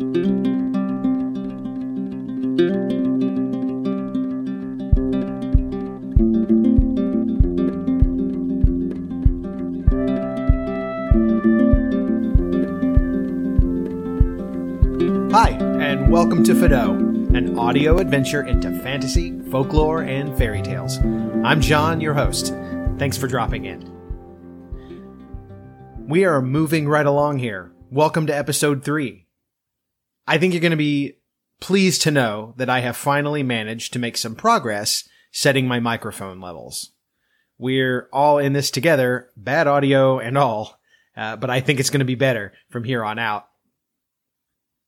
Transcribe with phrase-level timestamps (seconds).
[0.00, 0.06] Hi,
[15.78, 20.96] and welcome to Fido, an audio adventure into fantasy, folklore, and fairy tales.
[21.44, 22.54] I'm John, your host.
[22.96, 23.86] Thanks for dropping in.
[26.08, 27.72] We are moving right along here.
[27.90, 29.26] Welcome to episode 3.
[30.26, 31.16] I think you're going to be
[31.60, 36.40] pleased to know that I have finally managed to make some progress setting my microphone
[36.40, 36.92] levels.
[37.58, 40.80] We're all in this together, bad audio and all,
[41.16, 43.46] uh, but I think it's going to be better from here on out.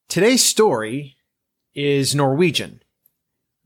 [0.09, 1.17] Today's story
[1.75, 2.83] is Norwegian,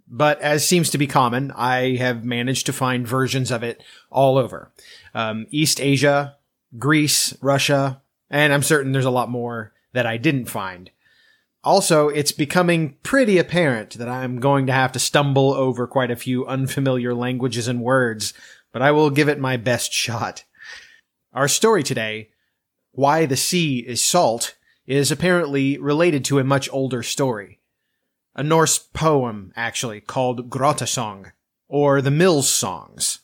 [0.09, 4.39] but as seems to be common, I have managed to find versions of it all
[4.39, 4.73] over.
[5.15, 6.37] Um, East Asia,
[6.79, 10.91] Greece, Russia, and I'm certain there's a lot more that I didn't find.
[11.67, 16.17] Also, it's becoming pretty apparent that I'm going to have to stumble over quite a
[16.17, 18.33] few unfamiliar languages and words,
[18.73, 20.45] but I will give it my best shot.
[21.33, 22.31] Our story today,
[22.93, 24.55] Why the Sea is Salt,
[24.87, 27.59] is apparently related to a much older story.
[28.37, 31.33] A Norse poem, actually, called Grottasong,
[31.67, 33.19] or the Mill's Songs.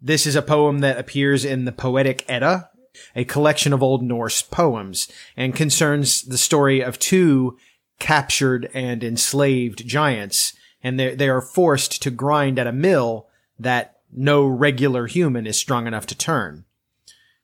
[0.00, 2.70] This is a poem that appears in the Poetic Edda,
[3.14, 7.56] a collection of Old Norse poems, and concerns the story of two
[7.98, 13.28] captured and enslaved giants, and they, they are forced to grind at a mill
[13.58, 16.64] that no regular human is strong enough to turn.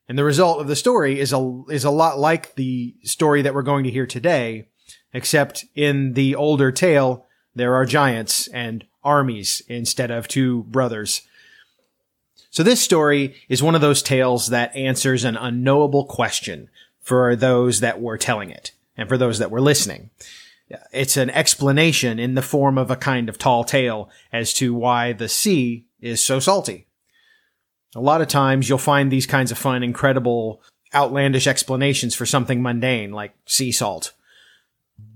[0.09, 3.55] And the result of the story is a, is a lot like the story that
[3.55, 4.69] we're going to hear today,
[5.15, 11.23] except in the older tale, there are giants and armies instead of two brothers.
[12.51, 16.69] So this story is one of those tales that answers an unknowable question
[17.01, 20.11] for those that were telling it and for those that were listening.
[20.93, 25.12] It's an explanation in the form of a kind of tall tale as to why
[25.12, 26.87] the sea is so salty.
[27.97, 30.62] A lot of times you'll find these kinds of fun, incredible,
[30.94, 34.12] outlandish explanations for something mundane like sea salt.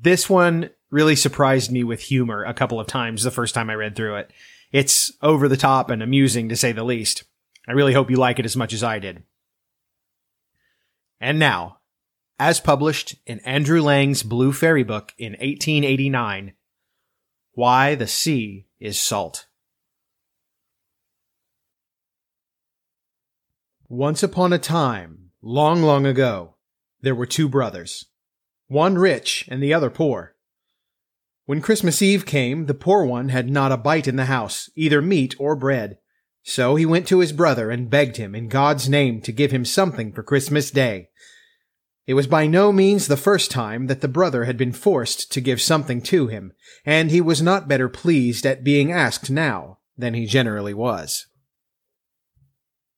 [0.02, 3.74] This one really surprised me with humor a couple of times the first time I
[3.74, 4.30] read through it.
[4.74, 7.22] It's over the top and amusing to say the least.
[7.68, 9.22] I really hope you like it as much as I did.
[11.20, 11.78] And now,
[12.40, 16.54] as published in Andrew Lang's Blue Fairy Book in 1889,
[17.52, 19.46] Why the Sea is Salt.
[23.88, 26.56] Once upon a time, long, long ago,
[27.00, 28.06] there were two brothers,
[28.66, 30.33] one rich and the other poor.
[31.46, 35.02] When Christmas Eve came, the poor one had not a bite in the house, either
[35.02, 35.98] meat or bread.
[36.42, 39.64] So he went to his brother and begged him in God's name to give him
[39.64, 41.08] something for Christmas Day.
[42.06, 45.40] It was by no means the first time that the brother had been forced to
[45.40, 46.52] give something to him,
[46.84, 51.26] and he was not better pleased at being asked now than he generally was.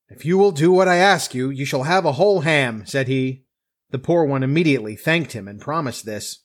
[0.08, 3.06] If you will do what I ask you, you shall have a whole ham, said
[3.06, 3.44] he.
[3.90, 6.42] The poor one immediately thanked him and promised this.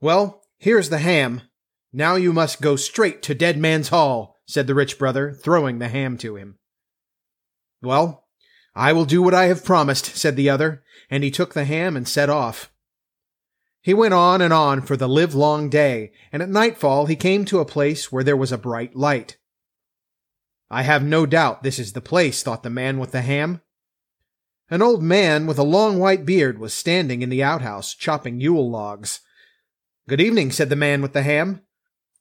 [0.00, 1.42] Well, here's the ham.
[1.92, 5.88] Now you must go straight to Dead Man's Hall, said the rich brother, throwing the
[5.88, 6.58] ham to him.
[7.82, 8.28] Well,
[8.72, 11.96] I will do what I have promised, said the other, and he took the ham
[11.96, 12.72] and set off.
[13.82, 17.58] He went on and on for the livelong day, and at nightfall he came to
[17.58, 19.38] a place where there was a bright light.
[20.70, 23.62] I have no doubt this is the place, thought the man with the ham.
[24.70, 28.70] An old man with a long white beard was standing in the outhouse chopping Yule
[28.70, 29.20] logs.
[30.12, 31.62] Good evening, said the man with the ham.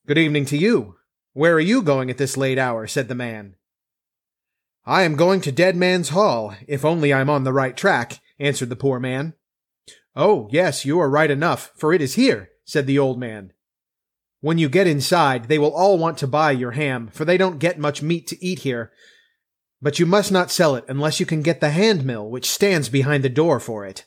[0.07, 0.96] Good evening to you.
[1.34, 2.88] Where are you going at this late hour?
[2.88, 3.57] said the man.
[4.85, 8.69] I am going to Dead Man's Hall, if only I'm on the right track, answered
[8.69, 9.34] the poor man.
[10.16, 13.52] Oh, yes, you are right enough, for it is here, said the old man.
[14.40, 17.59] When you get inside, they will all want to buy your ham, for they don't
[17.59, 18.94] get much meat to eat here.
[19.81, 22.88] But you must not sell it unless you can get the hand mill which stands
[22.88, 24.05] behind the door for it.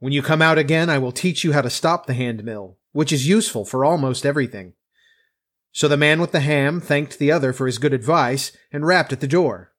[0.00, 2.76] When you come out again, I will teach you how to stop the hand mill,
[2.92, 4.74] which is useful for almost everything.
[5.72, 9.12] So the man with the ham thanked the other for his good advice and rapped
[9.12, 9.72] at the door.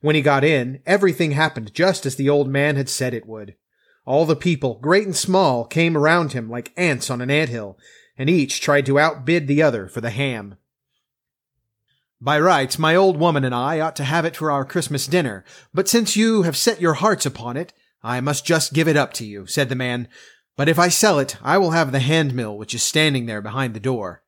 [0.00, 3.54] When he got in, everything happened just as the old man had said it would.
[4.04, 7.78] All the people, great and small, came around him like ants on an ant hill,
[8.18, 10.56] and each tried to outbid the other for the ham.
[12.20, 15.44] By rights, my old woman and I ought to have it for our Christmas dinner,
[15.72, 17.72] but since you have set your hearts upon it,
[18.02, 20.08] I must just give it up to you, said the man.
[20.56, 23.40] But if I sell it, I will have the hand mill which is standing there
[23.40, 24.22] behind the door.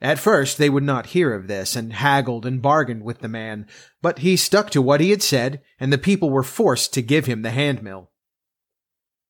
[0.00, 3.66] At first they would not hear of this, and haggled and bargained with the man,
[4.02, 7.26] but he stuck to what he had said, and the people were forced to give
[7.26, 8.10] him the hand mill.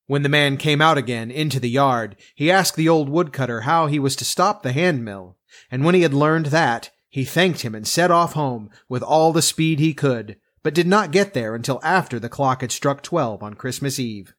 [0.07, 3.85] When the man came out again into the yard, he asked the old woodcutter how
[3.85, 5.37] he was to stop the hand mill,
[5.69, 9.31] and when he had learned that, he thanked him and set off home with all
[9.31, 13.03] the speed he could, but did not get there until after the clock had struck
[13.03, 14.33] twelve on Christmas Eve.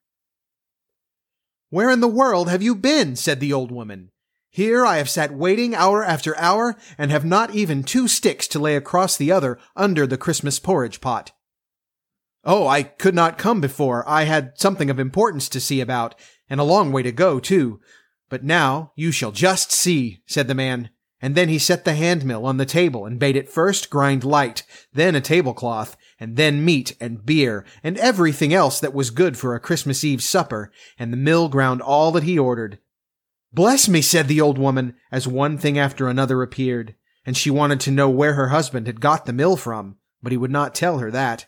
[1.75, 3.17] Where in the world have you been?
[3.17, 4.13] said the old woman.
[4.49, 8.61] Here I have sat waiting hour after hour, and have not even two sticks to
[8.61, 11.33] lay across the other under the Christmas porridge pot.
[12.45, 14.09] Oh, I could not come before.
[14.09, 16.15] I had something of importance to see about,
[16.49, 17.81] and a long way to go, too.
[18.29, 20.91] But now you shall just see, said the man.
[21.21, 24.23] And then he set the hand mill on the table and bade it first grind
[24.23, 24.63] light,
[24.93, 29.55] then a tablecloth, and then meat and beer, and everything else that was good for
[29.55, 32.79] a Christmas Eve supper, and the mill ground all that he ordered.
[33.53, 36.95] Bless me, said the old woman, as one thing after another appeared,
[37.25, 40.39] and she wanted to know where her husband had got the mill from, but he
[40.39, 41.47] would not tell her that.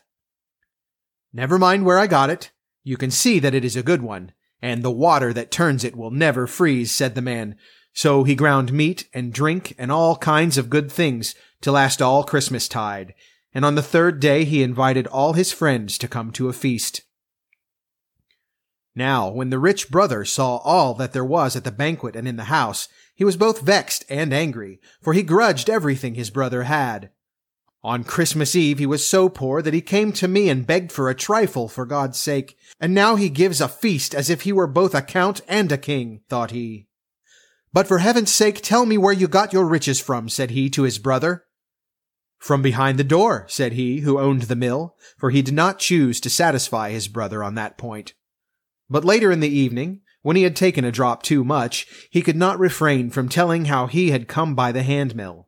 [1.33, 2.51] Never mind where I got it.
[2.83, 4.31] You can see that it is a good one,
[4.61, 7.55] and the water that turns it will never freeze, said the man.
[7.93, 12.23] So he ground meat and drink and all kinds of good things to last all
[12.23, 13.13] Christmas tide,
[13.53, 17.01] and on the third day he invited all his friends to come to a feast.
[18.95, 22.35] Now, when the rich brother saw all that there was at the banquet and in
[22.35, 27.11] the house, he was both vexed and angry, for he grudged everything his brother had.
[27.83, 31.09] On Christmas Eve he was so poor that he came to me and begged for
[31.09, 34.67] a trifle for God's sake, and now he gives a feast as if he were
[34.67, 36.87] both a count and a king, thought he.
[37.71, 40.83] But for heaven's sake tell me where you got your riches from, said he to
[40.83, 41.45] his brother.
[42.37, 46.19] From behind the door, said he who owned the mill, for he did not choose
[46.21, 48.13] to satisfy his brother on that point.
[48.89, 52.35] But later in the evening, when he had taken a drop too much, he could
[52.35, 55.47] not refrain from telling how he had come by the handmill.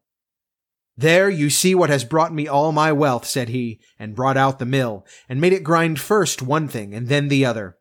[0.98, 4.60] There you see what has brought me all my wealth, said he, and brought out
[4.60, 7.78] the mill, and made it grind first one thing and then the other.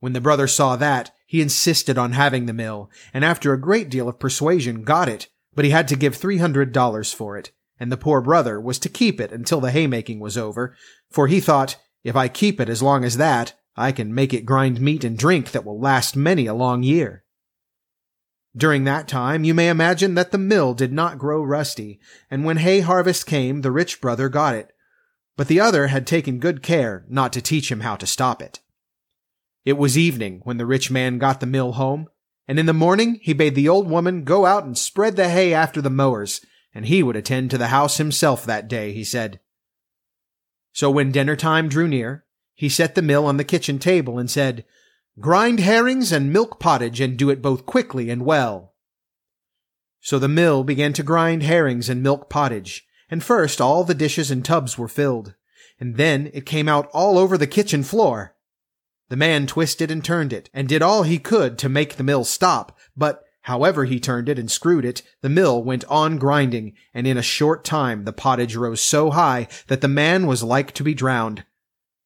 [0.00, 3.88] When the brother saw that, he insisted on having the mill, and after a great
[3.88, 7.52] deal of persuasion got it, but he had to give three hundred dollars for it,
[7.78, 10.74] and the poor brother was to keep it until the haymaking was over,
[11.10, 14.46] for he thought, if I keep it as long as that, I can make it
[14.46, 17.24] grind meat and drink that will last many a long year.
[18.56, 22.00] During that time, you may imagine that the mill did not grow rusty,
[22.30, 24.72] and when hay harvest came, the rich brother got it.
[25.36, 28.60] But the other had taken good care not to teach him how to stop it.
[29.66, 32.08] It was evening when the rich man got the mill home,
[32.48, 35.52] and in the morning he bade the old woman go out and spread the hay
[35.52, 36.40] after the mowers,
[36.76, 39.40] and he would attend to the house himself that day, he said.
[40.72, 44.30] So when dinner time drew near, he set the mill on the kitchen table and
[44.30, 44.62] said,
[45.18, 48.74] Grind herrings and milk pottage and do it both quickly and well.
[50.00, 54.30] So the mill began to grind herrings and milk pottage, and first all the dishes
[54.30, 55.34] and tubs were filled,
[55.80, 58.36] and then it came out all over the kitchen floor.
[59.08, 62.24] The man twisted and turned it, and did all he could to make the mill
[62.24, 67.06] stop, but however he turned it and screwed it, the mill went on grinding, and
[67.06, 70.82] in a short time the pottage rose so high that the man was like to
[70.82, 71.44] be drowned.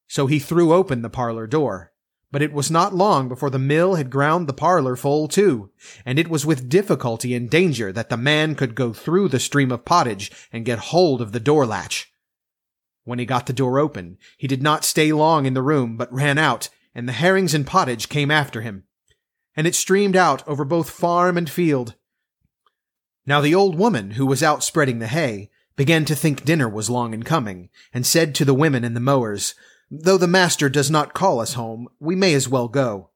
[0.07, 1.93] So he threw open the parlor door.
[2.31, 5.71] But it was not long before the mill had ground the parlor full too,
[6.05, 9.73] and it was with difficulty and danger that the man could go through the stream
[9.73, 12.13] of pottage and get hold of the door latch.
[13.05, 16.13] When he got the door open, he did not stay long in the room, but
[16.13, 18.85] ran out, and the herrings and pottage came after him.
[19.57, 21.95] And it streamed out over both farm and field.
[23.27, 26.91] Now the old woman, who was out spreading the hay, began to think dinner was
[26.91, 29.55] long in coming, and said to the women and the mowers,
[29.91, 33.11] Though the master does not call us home, we may as well go.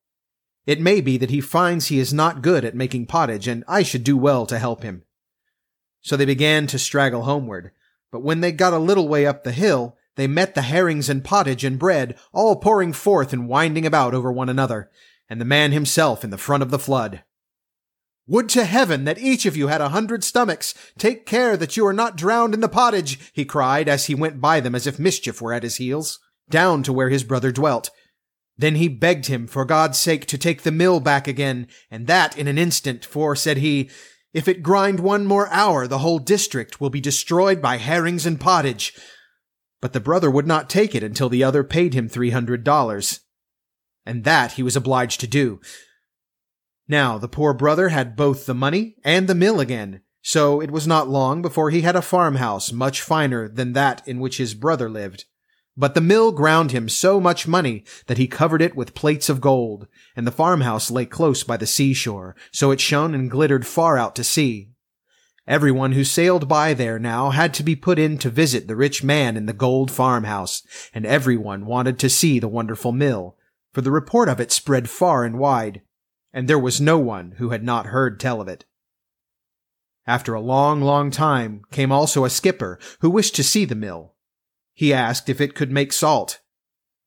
[0.66, 3.82] It may be that he finds he is not good at making pottage, and I
[3.82, 5.04] should do well to help him.
[6.00, 7.70] So they began to straggle homeward,
[8.10, 11.24] but when they got a little way up the hill, they met the herrings and
[11.24, 14.90] pottage and bread all pouring forth and winding about over one another,
[15.28, 17.22] and the man himself in the front of the flood.
[18.26, 20.74] Would to heaven that each of you had a hundred stomachs!
[20.98, 24.40] Take care that you are not drowned in the pottage, he cried as he went
[24.40, 27.90] by them as if mischief were at his heels down to where his brother dwelt.
[28.56, 32.38] Then he begged him for God's sake to take the mill back again, and that
[32.38, 33.90] in an instant, for, said he,
[34.32, 38.40] if it grind one more hour, the whole district will be destroyed by herrings and
[38.40, 38.92] pottage.
[39.80, 43.20] But the brother would not take it until the other paid him three hundred dollars.
[44.06, 45.60] And that he was obliged to do.
[46.86, 50.86] Now the poor brother had both the money and the mill again, so it was
[50.86, 54.90] not long before he had a farmhouse much finer than that in which his brother
[54.90, 55.24] lived.
[55.76, 59.40] But the mill ground him so much money that he covered it with plates of
[59.40, 63.98] gold, and the farmhouse lay close by the seashore, so it shone and glittered far
[63.98, 64.70] out to sea.
[65.46, 69.02] Everyone who sailed by there now had to be put in to visit the rich
[69.02, 70.62] man in the gold farmhouse,
[70.94, 73.36] and everyone wanted to see the wonderful mill,
[73.74, 75.82] for the report of it spread far and wide,
[76.32, 78.64] and there was no one who had not heard tell of it.
[80.06, 84.14] After a long, long time came also a skipper who wished to see the mill.
[84.72, 86.40] He asked if it could make salt.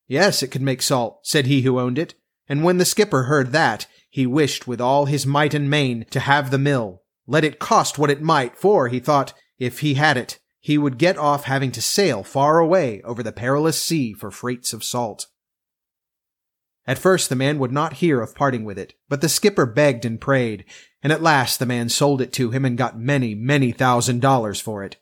[0.08, 2.16] Yes, it could make salt, said he who owned it,
[2.50, 6.20] and when the skipper heard that, he wished with all his might and main to
[6.20, 10.18] have the mill, let it cost what it might, for, he thought, if he had
[10.18, 14.32] it, he would get off having to sail far away over the perilous sea for
[14.32, 15.28] freights of salt.
[16.88, 20.06] At first the man would not hear of parting with it, but the skipper begged
[20.06, 20.64] and prayed,
[21.04, 24.62] and at last the man sold it to him and got many, many thousand dollars
[24.62, 24.96] for it.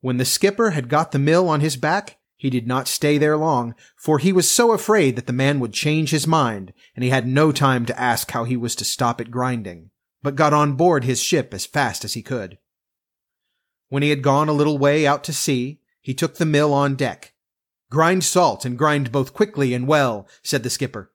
[0.00, 3.36] When the skipper had got the mill on his back, he did not stay there
[3.36, 7.10] long, for he was so afraid that the man would change his mind, and he
[7.10, 9.90] had no time to ask how he was to stop it grinding,
[10.22, 12.56] but got on board his ship as fast as he could.
[13.88, 16.94] When he had gone a little way out to sea, he took the mill on
[16.94, 17.34] deck,
[17.90, 21.10] Grind salt and grind both quickly and well, said the skipper.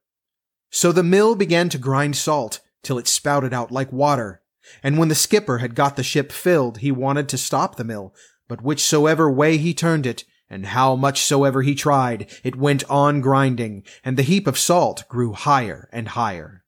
[0.72, 4.42] So the mill began to grind salt till it spouted out like water.
[4.82, 8.16] And when the skipper had got the ship filled, he wanted to stop the mill,
[8.48, 13.22] but whichsoever way he turned it, and how much soever he tried, it went on
[13.22, 16.64] grinding, and the heap of salt grew higher and higher,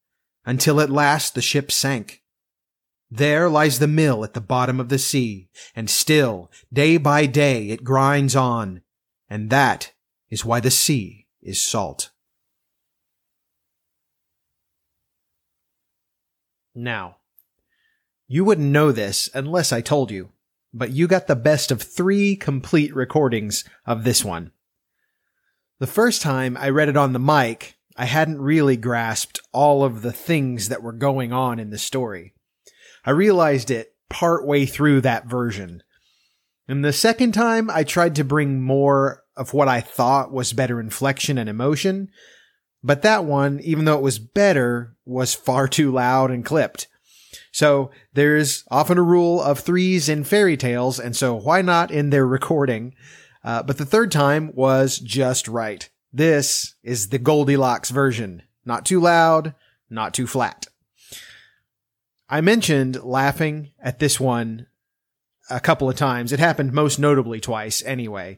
[0.45, 2.21] until at last the ship sank.
[3.09, 7.69] There lies the mill at the bottom of the sea, and still, day by day,
[7.69, 8.81] it grinds on,
[9.29, 9.93] and that
[10.29, 12.11] is why the sea is salt.
[16.73, 17.17] Now,
[18.27, 20.31] you wouldn't know this unless I told you,
[20.73, 24.51] but you got the best of three complete recordings of this one.
[25.79, 30.01] The first time I read it on the mic, I hadn't really grasped all of
[30.01, 32.33] the things that were going on in the story.
[33.05, 35.83] I realized it part way through that version.
[36.67, 40.79] And the second time, I tried to bring more of what I thought was better
[40.79, 42.09] inflection and emotion.
[42.83, 46.87] But that one, even though it was better, was far too loud and clipped.
[47.51, 52.09] So there's often a rule of threes in fairy tales, and so why not in
[52.09, 52.93] their recording?
[53.43, 55.89] Uh, but the third time was just right.
[56.11, 58.43] This is the Goldilocks version.
[58.65, 59.53] Not too loud,
[59.89, 60.67] not too flat.
[62.27, 64.67] I mentioned laughing at this one
[65.49, 66.31] a couple of times.
[66.33, 68.37] It happened most notably twice anyway.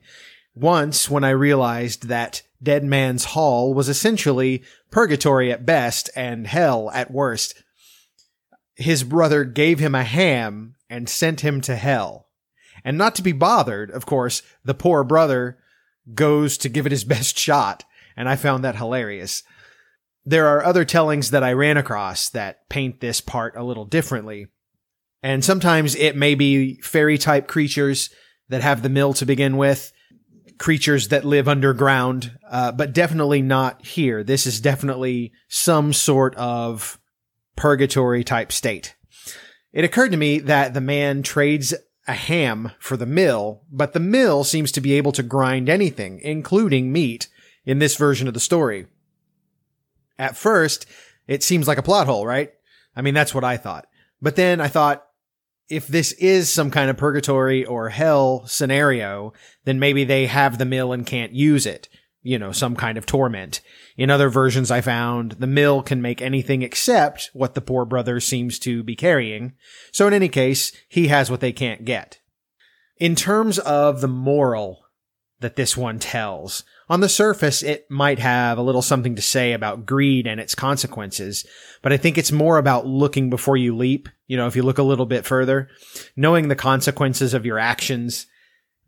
[0.60, 6.90] Once, when I realized that Dead Man's Hall was essentially purgatory at best and hell
[6.92, 7.64] at worst,
[8.76, 12.28] his brother gave him a ham and sent him to hell.
[12.84, 15.60] And not to be bothered, of course, the poor brother
[16.14, 17.84] goes to give it his best shot,
[18.16, 19.44] and I found that hilarious.
[20.26, 24.48] There are other tellings that I ran across that paint this part a little differently.
[25.22, 28.10] And sometimes it may be fairy type creatures
[28.50, 29.94] that have the mill to begin with,
[30.58, 34.24] creatures that live underground, uh, but definitely not here.
[34.24, 37.00] This is definitely some sort of
[37.56, 38.96] purgatory type state.
[39.74, 41.74] It occurred to me that the man trades
[42.08, 46.20] a ham for the mill, but the mill seems to be able to grind anything,
[46.22, 47.28] including meat,
[47.66, 48.88] in this version of the story.
[50.18, 50.86] At first,
[51.28, 52.54] it seems like a plot hole, right?
[52.96, 53.88] I mean, that's what I thought.
[54.22, 55.07] But then I thought,
[55.70, 59.34] if this is some kind of purgatory or hell scenario,
[59.66, 61.90] then maybe they have the mill and can't use it.
[62.22, 63.62] You know, some kind of torment.
[63.96, 68.20] In other versions I found, the mill can make anything except what the poor brother
[68.20, 69.54] seems to be carrying.
[69.92, 72.20] So in any case, he has what they can't get.
[72.98, 74.86] In terms of the moral
[75.40, 79.54] that this one tells, on the surface, it might have a little something to say
[79.54, 81.46] about greed and its consequences,
[81.82, 84.08] but I think it's more about looking before you leap.
[84.28, 85.70] You know, if you look a little bit further,
[86.16, 88.28] knowing the consequences of your actions,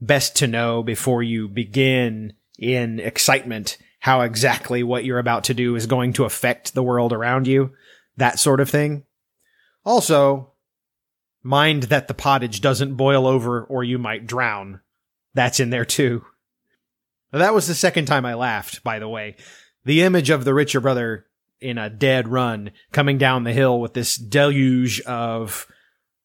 [0.02, 5.76] best to know before you begin in excitement how exactly what you're about to do
[5.76, 7.72] is going to affect the world around you,
[8.16, 9.04] that sort of thing.
[9.84, 10.54] Also,
[11.44, 14.80] mind that the pottage doesn't boil over or you might drown.
[15.34, 16.24] That's in there too.
[17.32, 19.36] That was the second time I laughed, by the way.
[19.86, 21.26] The image of the richer brother
[21.62, 25.68] in a dead run coming down the hill with this deluge of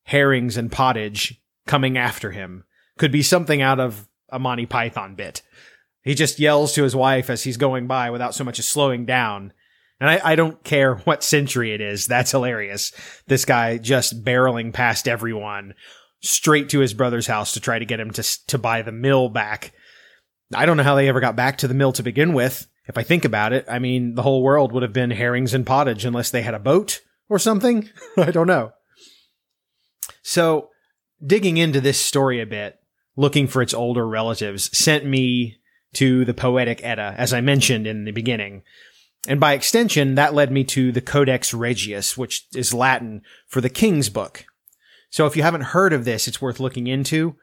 [0.04, 2.64] herrings and pottage coming after him
[2.98, 5.42] could be something out of a Monty Python bit.
[6.02, 9.06] He just yells to his wife as he's going by without so much as slowing
[9.06, 9.52] down.
[10.00, 12.06] And I, I don't care what century it is.
[12.06, 12.92] That's hilarious.
[13.26, 15.74] This guy just barreling past everyone
[16.20, 19.28] straight to his brother's house to try to get him to, to buy the mill
[19.28, 19.72] back
[20.54, 22.66] I don't know how they ever got back to the mill to begin with.
[22.86, 25.66] If I think about it, I mean, the whole world would have been herrings and
[25.66, 27.88] pottage unless they had a boat or something.
[28.16, 28.72] I don't know.
[30.22, 30.70] So,
[31.24, 32.78] digging into this story a bit,
[33.16, 35.58] looking for its older relatives, sent me
[35.94, 38.62] to the Poetic Edda, as I mentioned in the beginning.
[39.26, 43.70] And by extension, that led me to the Codex Regius, which is Latin for the
[43.70, 44.44] King's Book.
[45.08, 47.36] So if you haven't heard of this, it's worth looking into.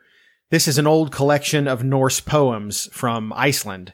[0.51, 3.93] This is an old collection of Norse poems from Iceland,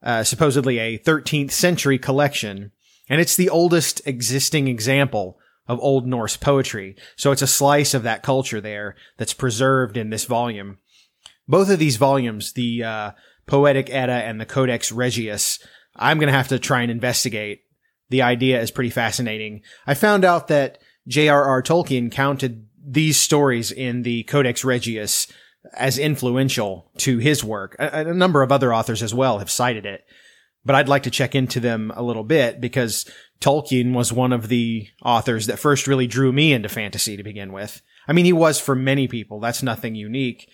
[0.00, 2.70] uh, supposedly a 13th century collection,
[3.08, 6.94] and it's the oldest existing example of Old Norse poetry.
[7.16, 10.78] So it's a slice of that culture there that's preserved in this volume.
[11.48, 13.10] Both of these volumes, the uh,
[13.46, 15.58] Poetic Edda and the Codex Regius,
[15.96, 17.62] I'm going to have to try and investigate.
[18.10, 19.62] The idea is pretty fascinating.
[19.84, 20.78] I found out that
[21.08, 21.60] J.R.R.
[21.60, 25.26] Tolkien counted these stories in the Codex Regius
[25.74, 27.76] as influential to his work.
[27.78, 30.04] A, a, number of other authors as well have cited it,
[30.64, 33.10] but I'd like to check into them a little bit because
[33.40, 37.52] Tolkien was one of the authors that first really drew me into fantasy to begin
[37.52, 37.82] with.
[38.06, 39.40] I mean, he was for many people.
[39.40, 40.48] That's nothing unique.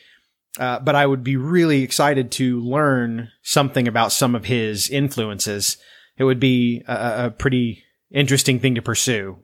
[0.58, 5.78] Uh, but I would be really excited to learn something about some of his influences.
[6.16, 7.82] It would be a, a pretty
[8.12, 9.38] interesting thing to pursue.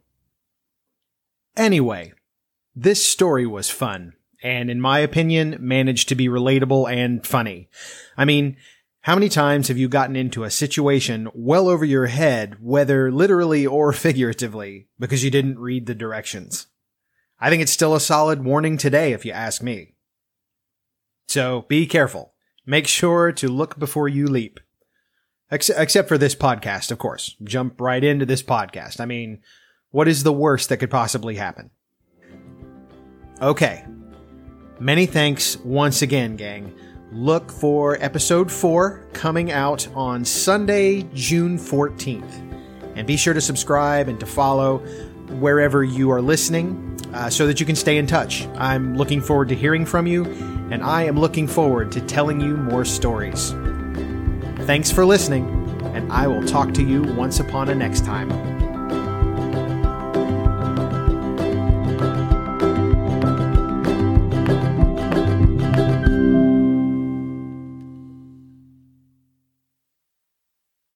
[1.56, 2.12] Anyway,
[2.76, 7.68] this story was fun, and in my opinion, managed to be relatable and funny.
[8.16, 8.56] I mean,
[9.02, 13.66] how many times have you gotten into a situation well over your head, whether literally
[13.66, 16.66] or figuratively, because you didn't read the directions?
[17.40, 19.94] I think it's still a solid warning today, if you ask me.
[21.28, 22.34] So be careful.
[22.66, 24.60] Make sure to look before you leap.
[25.50, 27.36] Ex- except for this podcast, of course.
[27.42, 29.00] Jump right into this podcast.
[29.00, 29.40] I mean,
[29.90, 31.70] what is the worst that could possibly happen?
[33.40, 33.84] Okay.
[34.80, 36.74] Many thanks once again, gang.
[37.12, 42.96] Look for episode 4 coming out on Sunday, June 14th.
[42.96, 44.78] And be sure to subscribe and to follow
[45.38, 48.46] wherever you are listening uh, so that you can stay in touch.
[48.56, 50.24] I'm looking forward to hearing from you,
[50.70, 53.50] and I am looking forward to telling you more stories.
[54.64, 55.46] Thanks for listening,
[55.94, 58.59] and I will talk to you once upon a next time.